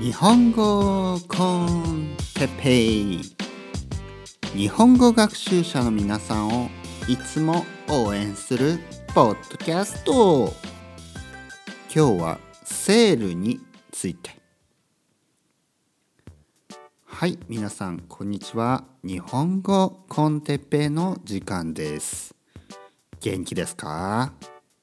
[0.00, 3.20] 日本語コンテペイ。
[4.54, 6.68] 日本語学習者の皆さんを
[7.08, 8.78] いつも応援する
[9.14, 10.52] ポッドキャスト。
[11.94, 13.60] 今日はセールに
[13.90, 14.36] ついて。
[17.04, 18.84] はい皆さんこんにちは。
[19.04, 22.34] 日本語コンテペイの時間です。
[23.20, 24.32] 元気ですか？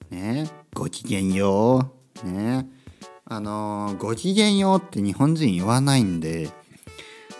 [0.09, 1.91] ねごきげんよ
[2.23, 2.27] う。
[2.27, 2.67] ね。
[3.29, 6.49] あのごきげんようって日本人言わないんで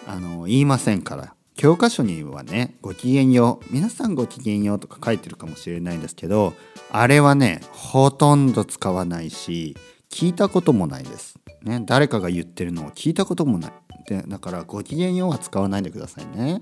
[0.08, 1.34] あの言いませんから。
[1.56, 6.54] 教科書にはねごきげんよう皆さんごきげんようとか書いてるかもしれないんですけど
[6.90, 9.76] あれはねほとんど使わないし
[10.10, 13.72] 聞いたこともないです、ね、誰かが言ってるのを聞いたこともない。
[14.08, 16.62] でだからごきげんようは使わないでくださいね。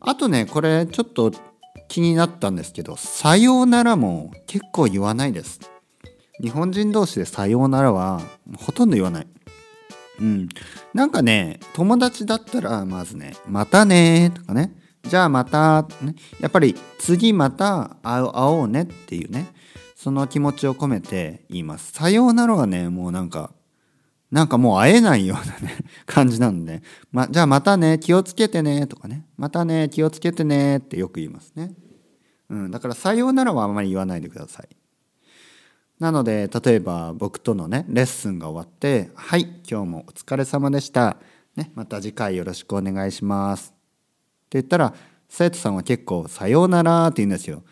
[0.00, 1.30] あとねこれちょっと
[1.88, 5.60] 気になったんですけど「さようなら」も結構言わないです。
[6.40, 8.20] 日本人同士で「さようなら」は
[8.56, 9.26] ほとんど言わない。
[10.20, 10.48] うん。
[10.94, 14.74] なんかね友達だったらまずね「またね」とかね
[15.06, 19.52] 「じゃあまた」ねやっぱり「次また会おうね」っていうね
[19.94, 21.92] その気持ちを込めて言います。
[21.92, 23.52] さようならはねもうなんか
[24.30, 31.72] なんかもう会えないようなね 感じなので、ま、じゃあまたね、気をつけてね、とかね、またね、気をつけてねってよく言いますね。
[32.50, 34.68] うん、だからさようならはあんまり言わないでください。
[35.98, 41.16] なので、例えば僕とのね、レッスンが終わって、はい、今日もお疲れ様でした。
[41.56, 43.72] ね、また次回よろしくお願いします。
[43.72, 44.94] って言ったら、
[45.28, 47.64] 生徒さんは結構さようならって言うんですよ。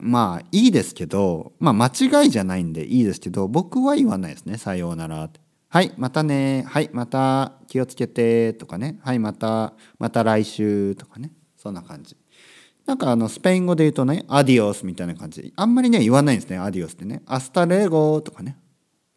[0.00, 5.40] まあいいですけど、まあ間違いじゃないんでいいですけど、僕は言わないですね、さようならって。
[5.68, 6.64] はい、またね。
[6.66, 8.98] はい、また気をつけてとかね。
[9.02, 11.32] はい、また、また来週とかね。
[11.58, 12.16] そんな感じ。
[12.88, 15.52] なんかあのスペイン語で言うとね、 adiós みたいな感じ。
[15.56, 17.20] あんまりね、言わないんですね、 adiós ってね。
[17.26, 18.56] hasta luego とかね。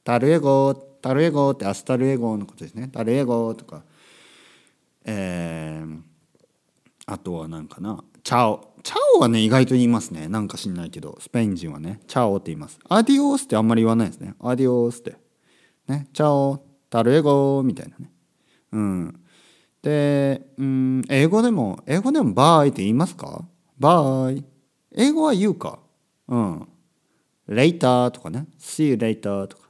[0.04, 2.90] ta luego、ta luego って hasta luego のことですね。
[2.90, 3.84] ta luego とか。
[5.06, 6.00] えー、
[7.06, 8.04] あとは何かな。
[8.24, 10.28] chao。chao はね、意外と言いますね。
[10.28, 12.78] なんか知んないけど、スペイン人はね、 chao って言います。
[12.90, 14.34] adiós ってあんまり言わないですね。
[14.42, 15.16] adiós って。
[15.88, 18.12] ね、 chao、ta luego みたいなね。
[18.74, 19.20] うん。
[19.82, 23.46] で、うん、英語でも、英語でもバーイって言いますか？
[23.82, 24.46] バイ。
[24.94, 25.80] 英語は言うか。
[26.28, 26.68] うん。
[27.50, 28.46] later とかね。
[28.60, 29.70] see you later とか。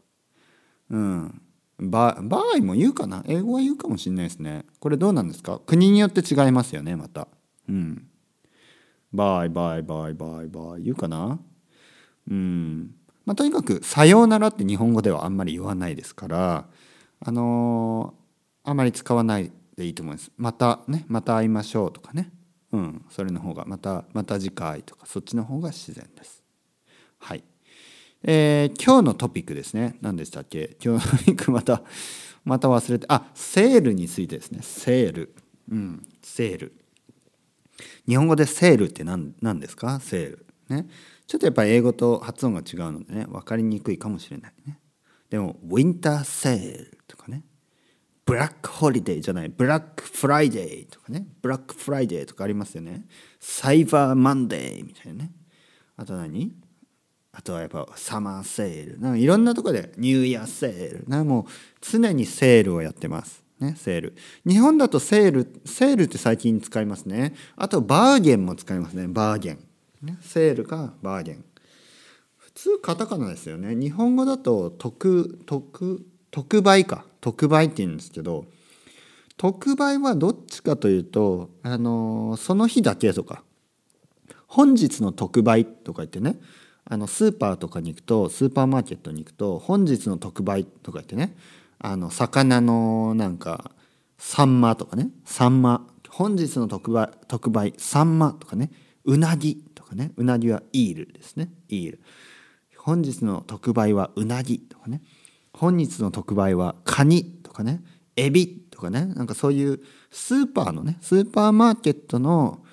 [0.90, 1.42] うん。
[1.80, 4.66] ババイも言うかな英語は言うかもしれないですね。
[4.80, 5.60] これどうなんですか？
[5.66, 7.28] 国によって違いますよね、また。
[7.70, 8.08] うん。
[9.14, 11.40] バイバイバイバイバイ言うかな？
[12.30, 12.94] うん。
[13.26, 16.68] まあ、とにかく「さようなら」って日本語ではあんまり言わないですから
[17.20, 20.32] あのー、あまり使わないでいいと思います。
[20.38, 22.32] またねまた会いましょうとかね
[22.72, 26.44] うんそれの方がまたまた次回とかそっちの方が自然です。
[27.20, 27.44] はい。
[28.24, 29.98] えー、今日のトピックですね。
[30.02, 30.78] 何でしたっけ？
[30.84, 31.82] 今日のトピックまた
[32.46, 34.60] また忘れてあセールについてですね。
[34.62, 35.36] セール。
[35.70, 36.74] うんセール。
[38.08, 40.00] 日本語でセールって何何ですか？
[40.00, 40.46] セール。
[40.70, 40.88] ね。
[41.28, 44.80] ちょっとやっぱり英語と発音が違うのでね分かりにくいかもしれないね。
[45.30, 47.44] でもウィンターセールとかね。
[48.32, 53.06] ブラックホリデーじゃないブラックフライデーとかねブラックフライデーとかありますよね。
[53.42, 55.32] サイバーマンデーみたいなね。
[55.98, 56.54] あと何？
[57.34, 59.00] あとはやっぱサマーセール。
[59.02, 61.26] なんかいろんなとこでニューイヤーセールな。
[61.26, 61.46] もう
[61.82, 63.44] 常にセールをやってます。
[63.60, 64.16] ね、セール。
[64.48, 67.34] 日本だとセールセールって最近使いますね。
[67.58, 69.10] あとバーゲンも使いますね。
[69.10, 69.60] バーゲン。
[70.02, 71.44] ね、セールかバーゲン。
[72.38, 73.76] 普通カタカナですよね。
[73.76, 77.06] 日本語だと特特特売か。
[77.22, 78.46] 特売って言うんですけど
[79.38, 83.44] 特売はどっちかというとあのその日だけとか
[84.48, 86.40] 本日の特売とか言ってね
[86.84, 91.36] あのスーパーとかに行くとスーパーマーケットに行くと本日の特売とか言ってね
[91.80, 93.72] あの魚のなんか
[94.18, 98.72] サンマとかねサンマ本日の特売特売サンマとかね
[99.06, 102.02] うなぎとかねうなぎはイールですねイール。
[102.78, 105.02] 本日の特売はうなぎとかね。
[105.54, 107.84] 本日の特売はカニとかね
[108.16, 112.64] エビとかねなんかそういうスーパーのねスーパーマーケットの、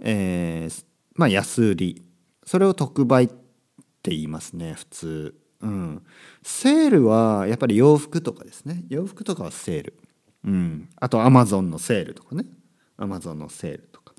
[0.00, 0.84] えー、
[1.14, 2.02] まあ安売り。
[2.46, 5.34] それを特売って言いますね普通。
[5.62, 6.02] うん。
[6.42, 8.84] セールはやっぱり洋服とかですね。
[8.90, 9.94] 洋服とかはセール。
[10.44, 10.90] うん。
[10.96, 12.44] あとアマゾンのセールとかね。
[12.98, 14.12] アマゾンのセールとか。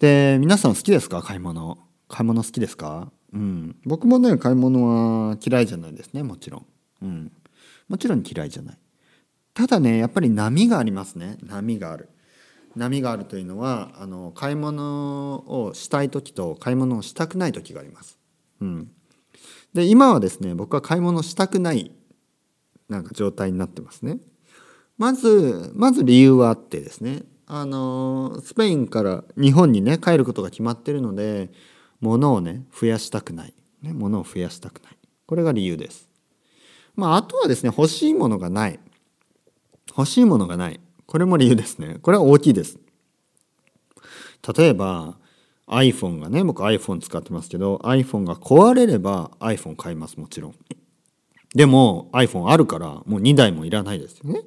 [0.00, 1.22] で皆さん好きですか？
[1.22, 1.78] 買い物。
[2.08, 3.12] 買い物好きですか？
[3.34, 3.76] うん。
[3.84, 4.86] 僕もね買い物
[5.28, 6.66] は嫌いじゃないですねもちろん。
[7.02, 7.32] うん。
[7.88, 8.78] もちろん嫌いじゃない。
[9.52, 11.36] ただねやっぱり波がありますね。
[11.42, 12.08] 波がある。
[12.76, 18.18] 波があるというのはあの買い物をしたい時と買い物をしたくない時があります。
[18.60, 18.90] うん、
[19.74, 21.92] で今はですね僕は買い物したくない
[22.88, 24.18] なんか状態になってますね。
[24.98, 27.22] まずまず理由はあってですね。
[27.46, 31.50] あのスペインから日本にね帰ることが決まってるので
[32.04, 34.96] 物をね増やしたくない、ね、物を増やしたくない
[35.26, 36.10] これが理由です。
[36.94, 38.78] まああとはですね欲しいものがない
[39.96, 42.78] 欲しいものがないこれも理由ですねこれは大きいです。
[44.56, 45.16] 例えば
[45.66, 50.54] iPhone がね僕 iPhone 使ってますけど iPhone が壊れれば iPhone 買いますもちろん。
[51.54, 54.42] でも iPhone あるからもう2台もいらないですよね。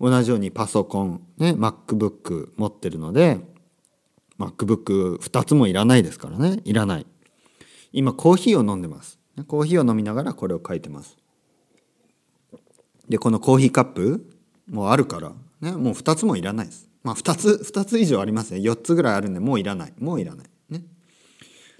[0.00, 3.40] 同じようにパソコン、ね、MacBook 持ってるので
[4.38, 6.60] MacBook2 つもいらないですからね。
[6.64, 7.06] いらない。
[7.92, 9.18] 今コーヒーを飲んでます。
[9.46, 11.16] コーヒーを飲みながらこれを書いてます。
[13.08, 14.26] でこのコーヒーカップ
[14.68, 16.88] もあるから、ね、もう2つもいらないです。
[17.02, 18.60] まあ2つ2つ以上ありますね。
[18.60, 19.94] 4つぐらいあるんでもういらない。
[19.98, 20.84] もういらない、ね、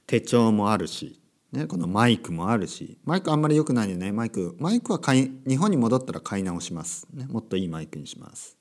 [0.07, 1.21] 手帳もあるし
[1.53, 2.99] ね、このマイクもあるし。
[3.05, 4.13] マイクあんまり良くないんでね。
[4.13, 8.57] マイクマイクは買い日本に戻ったら買い直します、ね、もっといいマイクにします。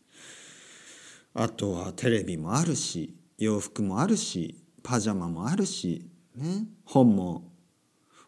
[1.34, 3.16] あとはテレビもあるし。
[3.38, 7.52] 洋服もあるしパジャマもあるし、ね、本も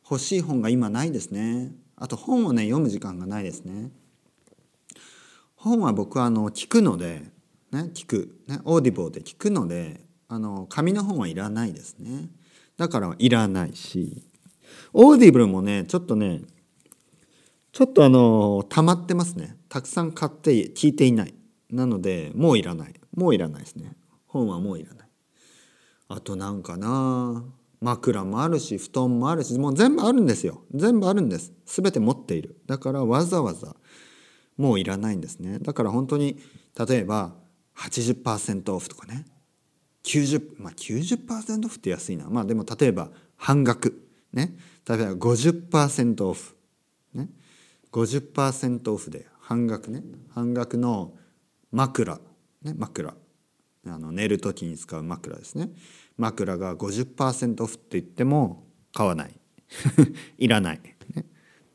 [0.10, 1.72] 欲しい本が今ないですね。
[1.96, 3.92] あと本をね読む時間がないですね。
[5.56, 7.24] 本は僕はあの聞くので、
[7.72, 12.30] ね、聞く、ね、オーディボーで聞くのであの紙の本はいらないですね。
[12.78, 14.24] だからいらないし。
[14.94, 16.42] Audible もねちょっとね
[17.72, 19.58] ちょっとあの溜まってますね。
[19.70, 21.34] たくさん買って聞いていない。
[21.70, 22.94] なのでもういらない。
[23.16, 23.96] もういらないですね。
[24.38, 25.08] 本はもういらない。
[26.10, 27.44] あとなんかな
[27.80, 30.64] 枕もあるし布団もあるしもう全部あるんですよ。
[30.74, 31.54] 全部あるんです。
[31.66, 33.76] 全て持っているだからわざわざ
[34.58, 35.40] もういらないんです。
[35.40, 36.40] ねだから本当に
[36.88, 37.36] 例えば
[37.76, 39.26] 80%オフとかね
[40.04, 44.56] 90まあ90%オフって安いなまあでも例えば半額ね
[44.88, 46.56] 例えば50%オフ、
[47.14, 47.30] ね、
[47.92, 50.04] 50%オフで半額ね
[50.34, 51.14] 半額の
[51.72, 52.20] 枕、
[52.64, 53.14] ね、枕
[53.90, 55.70] あの寝る時に使う枕ですね。
[56.18, 59.40] 枕が50%オフって言っても買わない。
[60.38, 60.82] いらない、
[61.14, 61.26] ね、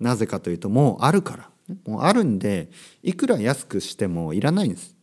[0.00, 1.52] なぜかというともうあるから。
[1.86, 2.70] もうあるんで
[3.02, 4.96] いくら安くしてもいらないんです。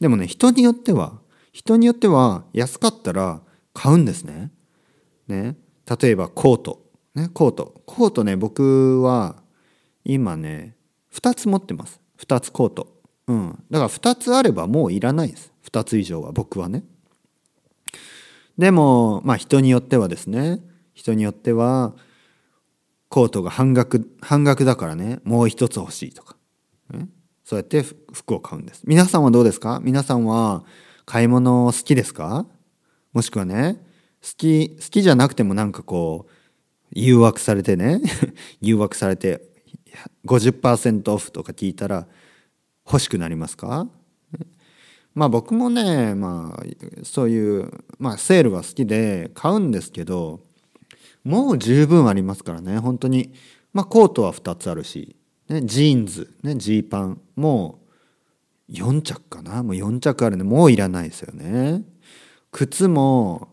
[0.00, 1.20] でもね人によっては
[1.52, 3.42] 人によっては安かったら
[3.74, 4.52] 買うんですね。
[5.26, 5.56] ね。
[6.00, 7.82] 例えばコート、ね、コート。
[7.86, 9.42] コートね僕は
[10.04, 10.76] 今ね
[11.14, 12.00] 2つ持ってます。
[12.18, 12.94] 2つコート。
[13.26, 13.64] うん。
[13.70, 15.52] だから2つあればもういらないです。
[15.70, 16.84] 2つ以上は僕はね。
[18.56, 20.60] でもまあ人によってはですね。
[20.94, 21.94] 人によっては
[23.08, 25.20] コートが半額半額だからね。
[25.24, 26.36] もう一つ欲しいとか、
[27.44, 28.82] そうやって服を買うんです。
[28.84, 29.80] 皆さんはどうですか？
[29.82, 30.64] 皆さんは
[31.04, 32.46] 買い物好きですか？
[33.12, 33.76] もしくはね
[34.22, 36.32] 好き好きじゃなくてもなんかこう
[36.92, 38.00] 誘惑されてね。
[38.60, 39.42] 誘惑されて
[40.26, 42.08] 50%オフとか聞いたら
[42.86, 43.88] 欲しくなりますか？
[45.18, 46.62] まあ僕もねまあ
[47.02, 50.40] そういうまあセールが好きで買うんですけど
[51.24, 53.32] もう十分ありますからね本当に。
[53.72, 55.16] まあコートは2つあるし、
[55.48, 57.80] ね、ジーンズねジーパンも
[58.70, 59.62] う4着かな？
[59.62, 61.82] もう4着あるんでもういらないですよね。
[62.52, 63.48] 靴も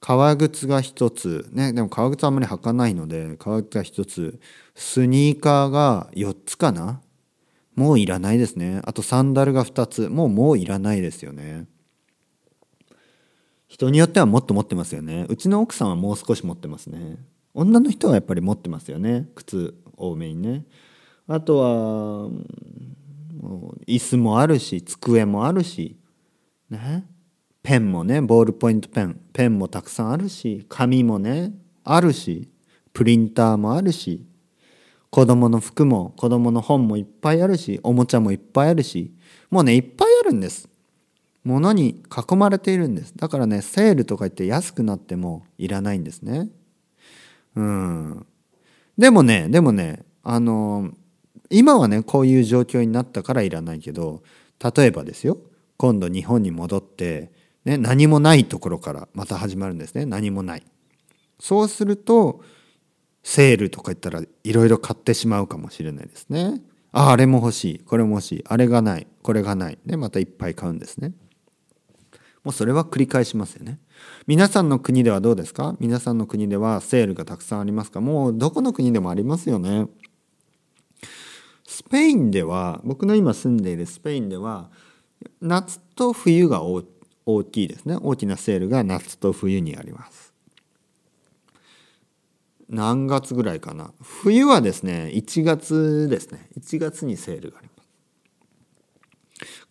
[0.00, 4.40] 革靴が1つねでも革靴あんまり履かないので革靴が1つ
[4.74, 7.00] スニーカーが4つかな？
[7.74, 8.80] もういらないですね。
[8.84, 10.08] あとサンダルが2つ。
[10.08, 11.66] もうもういらないですよね。
[13.66, 15.26] 人によってはもっと持ってますよね。
[15.28, 17.18] うちの奥さんはもう少し持ってますね。
[17.52, 19.28] 女の人はやっぱり持ってますよね。
[19.34, 20.64] 靴多めにね。
[21.26, 22.28] あとは
[23.40, 25.96] もう椅子もあるし机もあるし
[26.70, 27.08] ね。
[27.62, 29.20] ペンもねボールポイントペン。
[29.32, 31.52] ペンもたくさんあるし紙もね
[31.82, 32.48] あるし
[32.92, 34.24] プリンターもあるし。
[35.14, 39.14] 子供の服も子供の本もいっぱいあるしおもちゃもいっぱいあるし
[39.48, 40.68] もうねいっぱいあるんです。
[41.44, 43.12] 物に囲まれているんです。
[43.14, 46.48] だからねセールとか言って安くなってもいらないんですね。
[47.54, 48.26] うん。
[48.98, 50.90] でもねでもねあの
[51.48, 54.24] 今はねこういう状況になったからいらないけど
[54.76, 55.38] 例えばですよ
[55.76, 57.30] 今度日本に戻って
[57.64, 60.06] ね、何もないところからまた始まるんですね。
[60.06, 60.64] 何もない。
[61.38, 62.42] そうすると
[63.24, 66.60] セールとか言ったらいろいろ買ってしまうかもしれないですね。
[66.92, 67.78] ああれも欲しい。
[67.80, 68.44] これも欲しい。
[68.46, 69.08] あれがない。
[69.22, 69.78] これがない。
[69.84, 71.12] でまたいっぱい買うんですね。
[72.44, 73.80] もうそれは繰り返しますよね。
[74.26, 75.74] 皆さんの国ではどうですか？
[75.80, 78.02] 皆さんの国ではセールがたくさんありますか？
[78.02, 79.88] もうどこの国でもありますよね。
[81.66, 84.70] スペインでは僕の今住んでいるスペインでは
[85.40, 86.84] 夏と冬が大
[87.44, 87.96] きいですね。
[88.02, 90.33] 大きなセールが夏と冬にあります。
[92.68, 93.92] 何月ぐらいかな。
[94.00, 96.48] 冬はですね1月ですね。
[96.58, 97.88] 1月にセールがあります。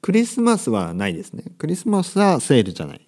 [0.02, 1.44] クリスマスはないですね。
[1.58, 3.08] クリスマスはセールじゃない。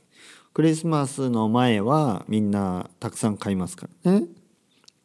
[0.54, 4.27] クリスマスの前はみんなたくさん買いますからね。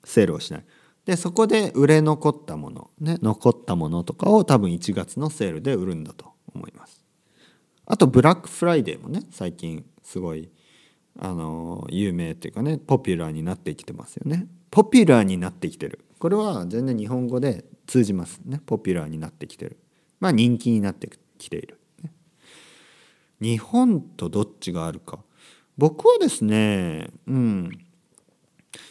[0.04, 0.64] セールをしない。
[1.04, 7.04] でそこで売れ残ったものね残ったものとかを多分1月のセールで売るんだと思います。
[7.87, 10.50] あとブラックフライデーもね最近すごい
[11.18, 14.46] あの有名っていうかねポピュラーになってきてますよね。
[14.70, 16.04] ポピュラーになってきてる。
[16.18, 18.60] これは全然日本語で通じますね。
[18.64, 19.78] ポピュラーになってきてる。
[20.20, 21.08] まあ人気になって
[21.38, 21.78] きている、
[23.40, 25.20] 日本とどっちがあるか。
[25.78, 27.70] 僕はですねうん。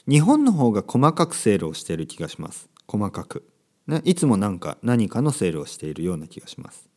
[0.07, 2.67] 日本の方が細かくセールをしている気がします。
[2.88, 3.48] 細かく、
[3.86, 6.89] ね、いつもなんか何かのセールをしているような気がします。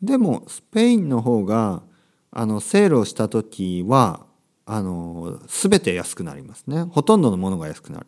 [0.00, 1.82] でもスペインの方が
[2.30, 4.24] あのセールをした時は
[4.72, 6.82] あの全て安くなりますね。
[6.82, 8.06] ほとんどのものが安くなる。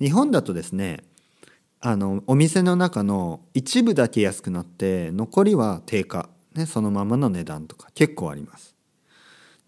[0.00, 1.04] 日本だとですね
[1.78, 8.74] あのお店の中の一部だけ安くなって残りは定価、ね、そのままの値段とか結構あります。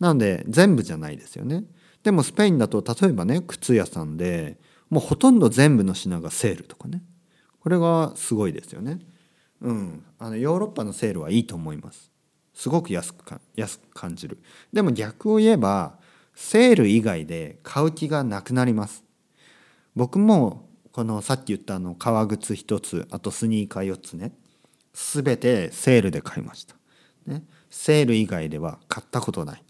[0.00, 1.64] なので全部じゃないですよね。
[2.02, 4.58] でもスペインだと例えばね靴屋さんで
[4.88, 7.02] もうほとんど全部の品がセールとかね。
[7.60, 9.00] これがすごいですよね。
[9.60, 10.04] うん。
[10.18, 12.10] あのヨーロッパのセールはいいと思います。
[12.54, 14.38] すごく安くか安く感じる。
[14.72, 15.98] でも逆を言えば
[16.36, 19.02] セール以外で買う気がなくなります。
[19.96, 24.32] 僕もこのさっき言ったあの革靴1つあとスニーカー4つね
[24.92, 26.76] 全てセールで買いました、
[27.26, 29.64] ね、セール以外では買ったことない。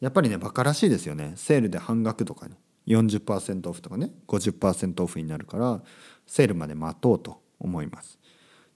[0.00, 1.32] やっぱりねバカらしいですよね。
[1.36, 2.54] セールで半額とかに
[2.88, 5.80] 40%オフとかね50%オフになるから
[6.26, 8.18] セールまで待とうと思います。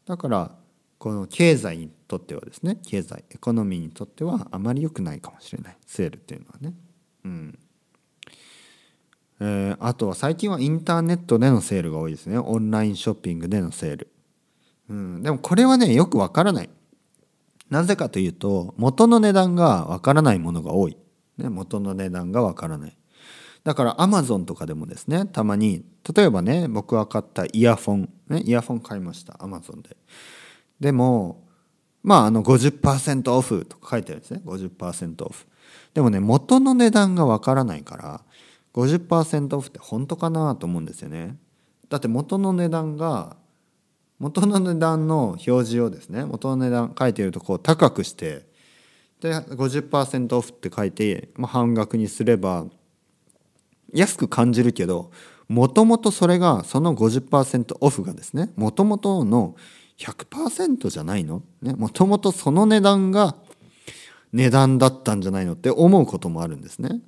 [0.07, 0.57] だから
[0.99, 5.77] この経済にとってはですね経済エコノミーにとってはあまり良くないかもしれない。
[5.87, 6.73] セールっていうのはね。
[7.25, 7.59] うん。
[9.41, 12.39] えー、あとは最近はインターネットでのセールが多いですね。
[12.39, 14.09] オンラインショッピングでのセール、
[14.91, 16.71] うん、でもこれはねよくわからない。
[17.71, 20.97] なぜかというと元の値段がわからないものが多い、
[21.39, 22.97] ね、元の値段がわからない。
[23.65, 25.85] だからアマゾンとかでもですねたまに
[26.15, 29.43] 例えばね僕が買ったイヤフォン、ね、イヤフォン買いました。
[29.43, 29.97] アマゾンで。
[30.81, 31.47] でも
[32.03, 34.43] まああの50%オフとか書いてあるんですね。
[34.45, 35.47] 50%オフ。
[35.95, 38.21] でもね元の値段がわからないから
[38.75, 41.37] 50%オフって本当かなと思うんですよね。
[41.89, 43.37] だって元の値段が
[44.19, 48.47] 元の値段の表示をですね元の値段書いているとこう高くして
[49.21, 52.67] で50%オフって書いて、まあ、半額にすれば
[53.93, 55.11] 安く感じるけど
[55.49, 59.57] もともとそれがその50%オフがですねもともとの
[59.99, 61.43] 100%じゃないの？
[61.63, 63.35] もともとその値段が
[64.33, 67.01] 値段だったんじゃないのって思うこともあるんですね。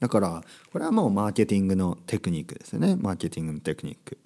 [0.00, 4.18] だからこれはもうマーケティングのテクニックですよねマーケティングのテクニック。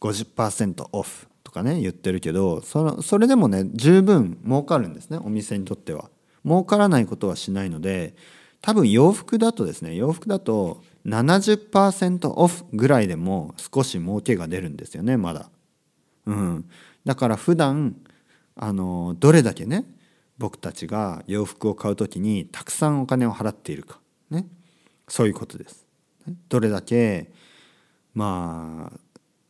[0.00, 6.10] 50%オフとかね言ってるけどそのそれでもね十分儲かるんですねお店にとっては。
[6.44, 8.14] 儲からないことはしないので
[8.60, 15.50] 多分洋服だとですね洋服だと70%オフぐらいでも少し儲けが出るんですよねまだ。
[16.26, 16.68] うん、
[17.04, 17.96] だから普段
[18.56, 19.84] あのどれだけね
[20.38, 24.00] 僕たちが洋服を買う時にたくさんお金を払っているか、
[24.30, 24.46] ね、
[25.08, 25.86] そういうことです。
[26.48, 27.32] どれだけ
[28.14, 29.00] まあ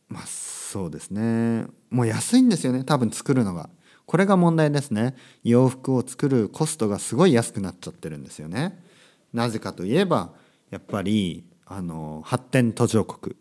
[0.07, 1.65] まあそうですね。
[1.89, 2.83] もう安いんですよね。
[2.83, 3.69] 多分作るのが。
[4.05, 5.15] これが問題ですね。
[5.43, 8.81] 洋服を作るコストがすごい安くなっちゃってるんですよね。
[9.33, 10.33] なぜかといえば
[10.69, 13.35] やっぱりあの発展途上国。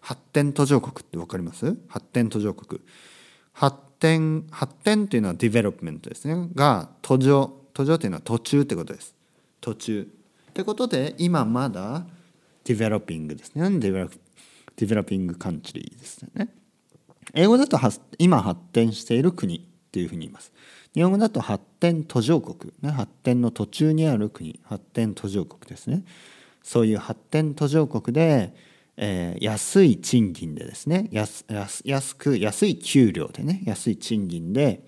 [0.00, 1.76] 発展途上国って分かります？
[1.88, 2.80] 発展途上国。
[3.52, 6.48] 発展発展というのは development ですね。
[6.56, 9.14] が途上途上というのは途中ってことです。
[9.60, 10.02] 途中。
[10.50, 12.04] ってことで今まだ
[12.64, 13.70] developing ですね。
[13.78, 14.08] develo
[14.76, 16.48] developing country ですね。
[17.32, 17.78] 英語だと
[18.18, 19.60] 今発展している国っ
[19.92, 20.52] ていうふうに言います。
[20.94, 24.58] 日本語だと発展途上国、ね、発展の途中にある国。
[24.64, 26.02] 発展途上国ですね。
[26.64, 28.52] そういう発展途上国で
[28.96, 31.44] えー、安い賃金でですね安
[32.16, 34.84] く安い給料でね安い賃金で、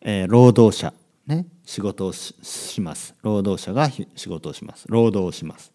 [0.00, 0.94] えー、労働者
[1.26, 3.14] ね仕事をします。
[3.22, 4.86] 労働者が仕事をします。
[4.88, 5.72] 労働をします。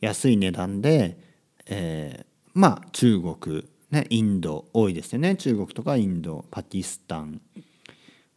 [0.00, 1.18] 安い値段で、
[1.66, 5.36] えー、まあ中国ねインド多いですよね。
[5.36, 7.40] 中国とかインドパキスタン。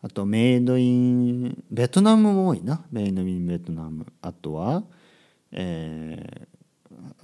[0.01, 2.85] あとメイドインベトナムも多いな。
[2.91, 4.05] メイドインベトナム。
[4.21, 4.83] あとは、
[5.51, 6.54] えー、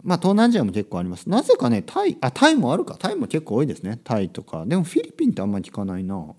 [0.03, 1.29] まあ東南アジアも結構あります。
[1.29, 2.95] なぜかねタイあタイもあるか。
[2.99, 3.99] タイも結構多いですね。
[4.03, 4.65] タイとか。
[4.65, 6.35] でもフィリピンってあんまり聞かないな。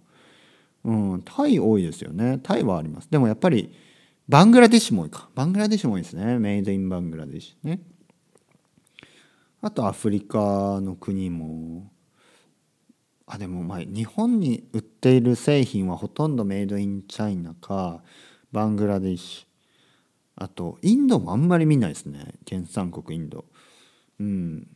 [0.84, 1.22] うん。
[1.24, 2.40] タイ多いですよね。
[2.42, 3.08] タイはあります。
[3.10, 3.72] でもやっぱり
[4.28, 5.28] バングラデシュも多いか。
[5.34, 6.38] バングラデシュも多いですね。
[6.38, 7.68] メイドインバングラデシュ。
[7.68, 7.80] ね。
[9.60, 11.90] あとアフリカの国も。
[13.26, 18.02] あでもまあ日本に売っている製品はほとんどメイドインチャイナか
[18.50, 19.51] バングラデシュ。
[20.36, 22.34] あとインドもあんまり見ないですね。
[22.48, 23.44] 原産国インド。
[24.18, 24.66] うん。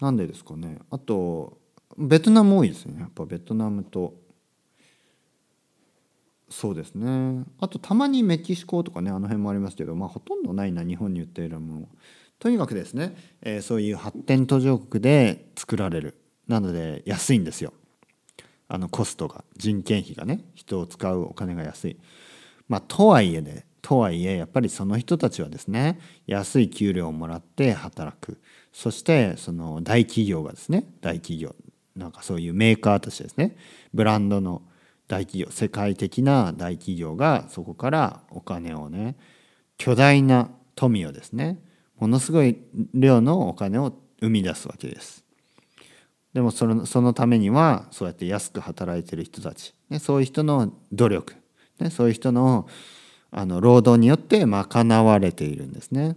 [0.00, 0.78] なんでですかね。
[0.90, 1.58] あと
[1.96, 3.00] ベトナム多いですね。
[3.00, 4.14] やっぱベトナムと。
[6.48, 7.44] そうですね。
[7.60, 11.88] あとたまにメキシコとかねあの辺もありますけどまあほとんどないな日本に売っているもの。
[12.38, 16.18] とにかくですね、えー、そういう発展途上国で作られる。
[16.48, 17.72] なので安いんですよ。
[18.68, 21.96] あのコストが人件費がね人を使うお金が安い。
[22.68, 28.40] まあとはいえねとはいえやっぱりその人たちはですね安い給料をもらって働く
[28.72, 31.54] そしてその大企業がですね大企業
[31.96, 33.56] なんかそういうメーカーとしてですね
[33.92, 34.62] ブランドの
[35.08, 39.16] 大企業世界的な大企業がそこからお金をね
[39.76, 41.58] 巨大な富をですね
[41.98, 42.58] ものすごい
[42.94, 45.24] 量のお金を生み出すわけです。
[46.32, 51.34] でもそのそのためにはそうやって安く働いてる人たち、ね、そういう人の努力、
[51.78, 52.66] ね、そういう人の
[53.32, 56.16] あの労働によって賄われているんですね。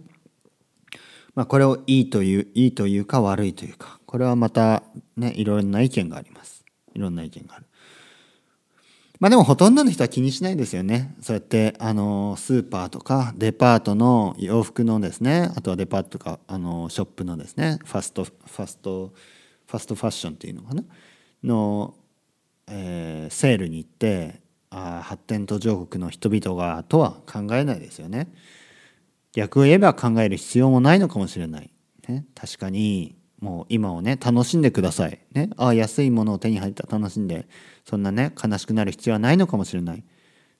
[1.34, 4.82] まあ、これをいいといういいというか悪いというかこれはまた
[5.16, 6.64] ねいろんな意見があります。
[6.94, 7.66] いろんな意見がある。
[9.18, 11.14] まあでもほとんどの人は気にしないですよね。
[11.22, 19.12] そうやってあのスーパーとかデパートの洋服のですねあとはデパートとかあのショップのですねファストファスト
[19.66, 20.84] ファストファッションっていうのかな？
[21.44, 21.94] の、
[22.66, 28.32] えー、セールに行って発展途上国の人々がとは考えないですよね。
[29.32, 31.70] 逆を言えば考える必要もないのかもしれない。
[32.08, 35.18] ね、確かにもう今をね楽しんでください。
[35.32, 37.46] ね、ああ安いものを手に入った楽しんで
[37.84, 40.04] そんなね悲しくなる必要はないのかもしれない。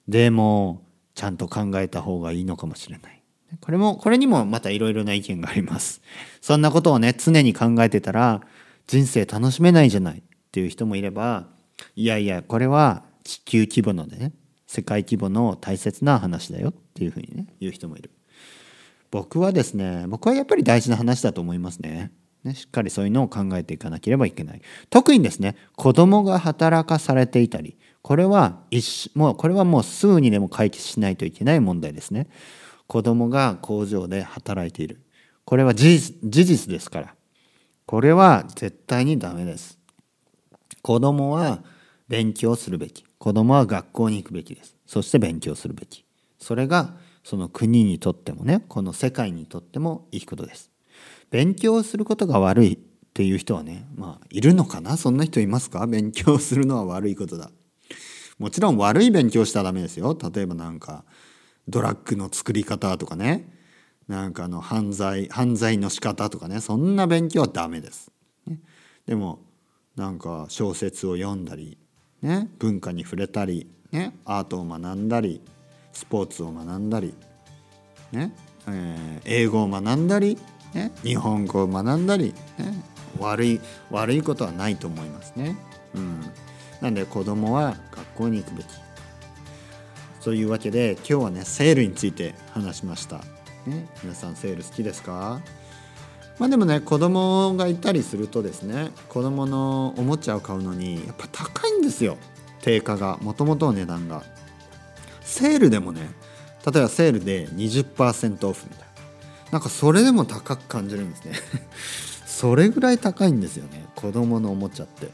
[0.07, 0.83] でも
[1.15, 3.23] ちゃんと考えた方がいいのかもしれない。
[3.61, 6.01] これもこれにもまたいろいろな意見があります。
[6.41, 8.41] そんなことをね常に考えてたら
[8.85, 10.21] 人生楽しめないじゃないっ
[10.51, 11.47] ていう人もいれば
[11.95, 14.31] いやいやこれは地球規模のでね
[14.65, 18.09] 世界規模の大切な話だよっていうふうにね言う人もいる。
[19.11, 22.11] 僕はですね僕はやっぱり大事な話だと思いますね。
[22.43, 24.61] ねしっかりそういうのを考えていかなければいけない。
[24.89, 32.27] 特にですね子供が働かされていたりこれは一もうこれはもうすぐにでも解決しないといけない問題ですね。
[32.87, 35.01] 子供が工場で働いている。
[35.43, 37.15] これは事実事実ですから。
[37.85, 39.77] これは絶対にダメです。
[40.81, 41.63] 子供は
[42.07, 43.06] 勉強するべき。
[43.17, 44.75] 子供は学校に行くべきです。
[44.85, 46.05] そして勉強するべき。
[46.39, 50.71] それがその国にとってもねこの世界にとってもいいことです。
[51.29, 52.77] 勉強することが悪いっ
[53.13, 54.97] ていう人はねまあいるのかな？
[54.97, 55.85] そんな人いますか？
[55.87, 57.51] 勉強するのは悪いことだ。
[58.37, 60.17] もちろん悪い勉強したらダメですよ。
[60.33, 61.03] 例えばなんか
[61.67, 63.55] ドラッグの作り方とかね。
[64.07, 66.61] なんかあの犯罪犯罪の仕方とかね。
[66.61, 68.09] そんな勉強はダメです、
[69.05, 69.39] でも
[69.97, 71.77] なんか小説を読んだり
[72.21, 75.41] ね、文化に触れたり、ね、アートを学んだり
[75.93, 77.13] スポーツを学んだり、
[78.11, 78.33] ね。
[78.67, 80.37] えー、英語を学んだり、
[80.73, 82.83] ね、日本語を学んだり、ね、
[83.19, 85.55] 悪い悪いことはないと思いますね。
[85.95, 86.21] うん、
[86.81, 88.67] なんで子供は学校に行くべき。
[90.21, 93.21] というわけで今日はねセールについて話しました。
[93.65, 95.39] ね、皆さんセール好きですか？
[96.39, 102.17] まあでもね子供がいたりするとですね子供のおもちゃを買うのにやっぱ高いんですよ。
[102.61, 103.17] 定価が。
[103.21, 104.23] もともとの値段が。
[105.21, 106.09] セールでもね
[106.65, 108.87] 例えばセールで20%オフみたい
[109.47, 109.51] な。
[109.53, 111.33] なんかそれでも高く感じるんですね。
[112.27, 115.09] それぐらい高いんですよね子供のおもちゃって。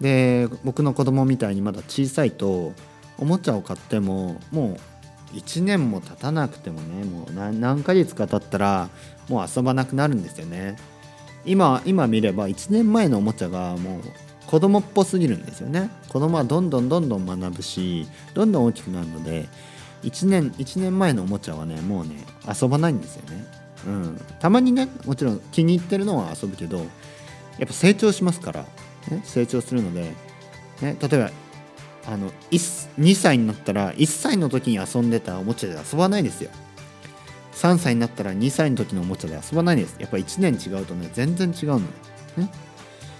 [0.00, 2.72] で僕の子供みたいにまだ小さいと
[3.18, 4.97] おもちゃを買ってももう
[5.32, 8.88] 1年も経たなくてもねもう何ヶ月か経ったら
[9.28, 10.76] もう遊ばなくなるんですよね。
[11.44, 14.02] 今今見れば1年前のおもちゃがもう
[14.46, 15.90] 子供っぽすぎるんですよね。
[16.08, 19.46] 子供はどんどんどんどん学ぶしどんどん大きくなるので
[20.02, 23.44] 1年1年前のおもちゃはねもうね遊ばないんですよね。
[23.86, 24.20] うん。
[24.40, 26.84] たまにねもちろん気に入ってるのは遊ぶけどや
[27.64, 28.62] っぱ成長しますから、
[29.10, 30.12] ね、成長するので、
[30.80, 31.30] ね、例えば
[32.08, 36.50] あの2歳になったら1歳の時に遊んでたおもちゃで遊ばないですよ。
[37.52, 39.96] 3歳になったら2歳の時のおもちゃで遊ばないです。
[39.98, 41.86] やっぱ1年違うとね全然違うのね。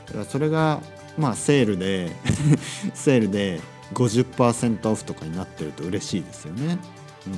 [0.06, 0.80] だからそれが
[1.18, 2.10] まあセールで
[2.94, 3.60] セールで
[3.92, 6.78] 50%オフとかになってると嬉しいですよね。
[7.26, 7.34] うん。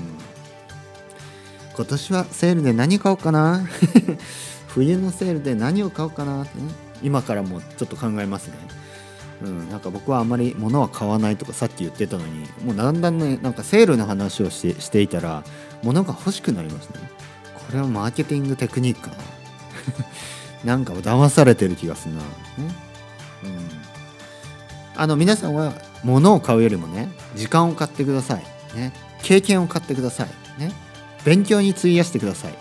[1.74, 3.66] 今年はセールで何買おうかな。
[4.68, 6.44] 冬のセールで何を買おうかな。
[6.44, 6.72] ってね。
[7.02, 8.54] 今からもちょっと考えますね。
[9.42, 15.44] うん、なんか僕はあんまり物は買わないとかさっき言ってたのにもうだんだんねなんかセールの話をしてしていたら
[15.82, 17.00] 物が欲しくなりますね。
[17.54, 19.16] これはマーケティングテクニックかな。
[20.64, 22.26] なんか騙されてる気がするな、うん、
[24.94, 25.72] あの皆さんは
[26.04, 30.72] 物を買うよりもね時間を買ってください、ね、経験を買ってください、ね、
[31.24, 32.54] 勉強に費やしてください。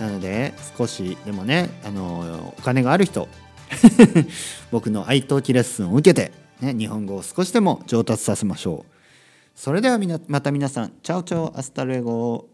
[0.00, 3.28] なので少しでもねあのお金がある人。
[4.70, 8.92] 僕の italki レッスンを受けて、ね、日本語を少しでも上達させましょう。
[9.54, 12.48] それではみなまた皆さん chao chao hasta luego